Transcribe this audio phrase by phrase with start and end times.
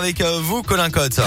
[0.00, 1.18] Avec euh, vous, Colin Cotte.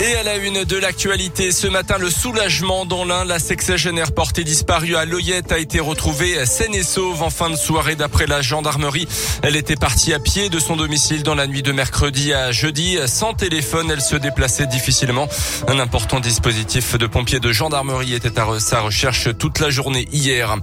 [0.00, 4.42] Et à la une de l'actualité, ce matin, le soulagement dans l'un, la sexagénaire portée
[4.42, 8.42] disparue à Loyette a été retrouvée saine et sauve en fin de soirée d'après la
[8.42, 9.06] gendarmerie.
[9.42, 12.98] Elle était partie à pied de son domicile dans la nuit de mercredi à jeudi.
[13.06, 15.28] Sans téléphone, elle se déplaçait difficilement.
[15.68, 20.56] Un important dispositif de pompiers de gendarmerie était à sa recherche toute la journée hier.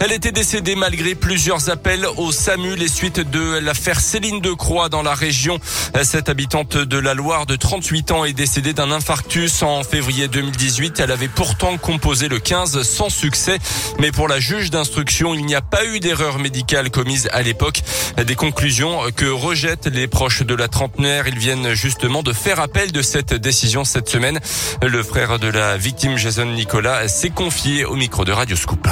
[0.00, 4.88] Elle était décédée malgré plusieurs appels au SAMU les suites de l'affaire Céline de Croix
[4.88, 5.60] dans la région.
[6.02, 11.00] Cette habitante de la Loire de 38 ans est décédée d'un infarctus en février 2018.
[11.00, 13.58] Elle avait pourtant composé le 15 sans succès.
[13.98, 17.82] Mais pour la juge d'instruction, il n'y a pas eu d'erreur médicale commise à l'époque.
[18.24, 21.28] Des conclusions que rejettent les proches de la trentenaire.
[21.28, 24.40] Ils viennent justement de faire appel de cette décision cette semaine.
[24.82, 28.88] Le frère de la victime, Jason Nicolas, s'est confié au micro de Radio Scoop.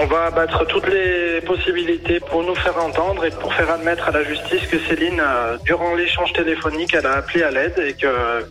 [0.00, 4.12] On va abattre toutes les possibilités pour nous faire entendre et pour faire admettre à
[4.12, 8.06] la justice que Céline, euh, durant l'échange téléphonique, elle a appelé à l'aide et que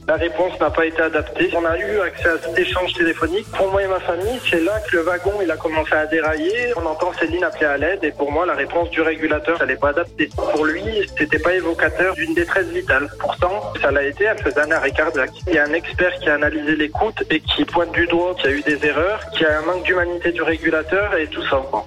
[0.05, 1.49] la réponse n'a pas été adaptée.
[1.55, 3.49] On a eu accès à cet échange téléphonique.
[3.55, 6.73] Pour moi et ma famille, c'est là que le wagon il a commencé à dérailler.
[6.75, 9.77] On entend Céline appeler à l'aide et pour moi, la réponse du régulateur, elle n'est
[9.77, 10.29] pas adaptée.
[10.35, 10.83] Pour lui,
[11.17, 13.07] c'était pas évocateur d'une détresse vitale.
[13.19, 15.31] Pourtant, ça l'a été, elle faisait un arrêt cardiaque.
[15.47, 18.51] Il y a un expert qui a analysé l'écoute et qui pointe du doigt qu'il
[18.51, 21.27] y a eu des erreurs, qu'il y a un manque d'humanité du régulateur et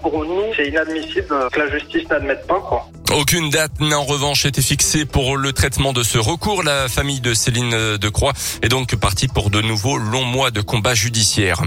[0.03, 2.61] pour nous, c'est inadmissible que la justice n'admette pas.
[2.61, 2.87] Quoi.
[3.13, 6.63] Aucune date n'a en revanche été fixée pour le traitement de ce recours.
[6.63, 10.61] La famille de Céline de Croix est donc partie pour de nouveaux longs mois de
[10.61, 11.63] combat judiciaire.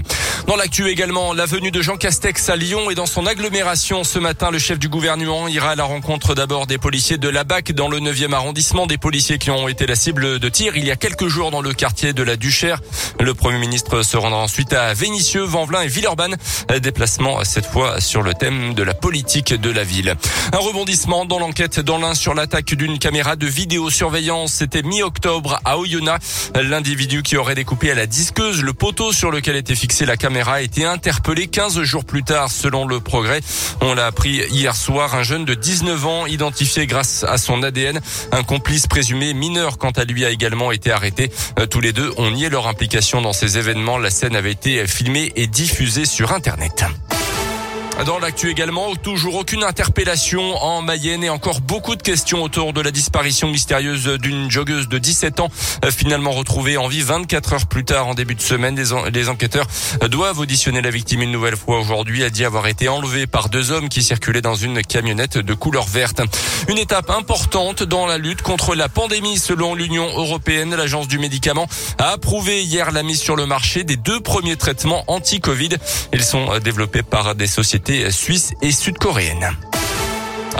[0.46, 4.18] Dans l'actu également, la venue de Jean Castex à Lyon et dans son agglomération ce
[4.18, 7.72] matin, le chef du gouvernement ira à la rencontre d'abord des policiers de la BAC
[7.72, 10.90] dans le 9e arrondissement, des policiers qui ont été la cible de tir il y
[10.90, 12.80] a quelques jours dans le quartier de la Duchère.
[13.20, 16.36] Le Premier ministre se rendra ensuite à Vénissieux, Vanvelin et Villeurbanne.
[16.80, 20.14] Déplacement cette fois sur le thème de la politique de la ville.
[20.52, 24.52] Un rebondissement l'enquête dans l'un sur l'attaque d'une caméra de vidéosurveillance.
[24.52, 26.52] C'était mi-octobre à Oyonnax.
[26.54, 30.54] L'individu qui aurait découpé à la disqueuse le poteau sur lequel était fixée la caméra
[30.54, 33.40] a été interpellé 15 jours plus tard selon le progrès.
[33.80, 35.14] On l'a appris hier soir.
[35.14, 38.00] Un jeune de 19 ans identifié grâce à son ADN.
[38.32, 41.30] Un complice présumé mineur quant à lui a également été arrêté.
[41.58, 43.98] Euh, tous les deux ont nié leur implication dans ces événements.
[43.98, 46.84] La scène avait été filmée et diffusée sur Internet.
[48.02, 52.80] Dans l'actu également, toujours aucune interpellation en Mayenne et encore beaucoup de questions autour de
[52.80, 55.48] la disparition mystérieuse d'une joggeuse de 17 ans,
[55.84, 58.76] euh, finalement retrouvée en vie 24 heures plus tard en début de semaine.
[59.12, 59.66] Les, enquêteurs
[60.10, 62.20] doivent auditionner la victime une nouvelle fois aujourd'hui.
[62.20, 65.86] Elle dit avoir été enlevée par deux hommes qui circulaient dans une camionnette de couleur
[65.86, 66.20] verte.
[66.68, 70.74] Une étape importante dans la lutte contre la pandémie selon l'Union européenne.
[70.74, 71.68] L'agence du médicament
[71.98, 75.70] a approuvé hier la mise sur le marché des deux premiers traitements anti-Covid.
[76.12, 79.73] Ils sont développés par des sociétés suisse et sud-coréenne.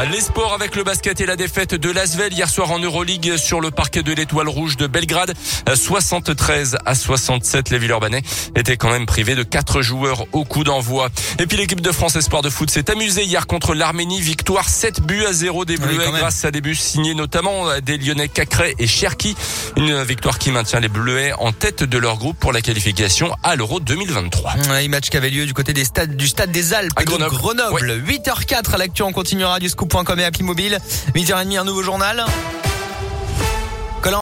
[0.03, 3.60] Les sports avec le basket et la défaite de Lasvel hier soir en Euroleague sur
[3.60, 5.34] le parquet de l'Étoile Rouge de Belgrade.
[5.72, 8.22] 73 à 67, les Villeurbanais
[8.55, 11.09] étaient quand même privés de quatre joueurs au coup d'envoi.
[11.38, 14.21] Et puis l'équipe de France Espoir de foot s'est amusée hier contre l'Arménie.
[14.21, 18.28] Victoire 7 buts à 0 des Bleus grâce à des buts signés notamment des Lyonnais
[18.28, 19.37] Cacré et Cherki.
[19.76, 23.56] Une victoire qui maintient les Bleuets en tête de leur groupe pour la qualification à
[23.56, 24.55] l'Euro 2023.
[24.71, 27.34] Un match qui avait lieu du côté des stades, du stade des Alpes à Grenoble.
[27.34, 28.03] Grenoble.
[28.06, 30.78] 8h04 à l'actu, on continuera du scoop.com et mobile.
[31.15, 32.25] 8h30, un nouveau journal.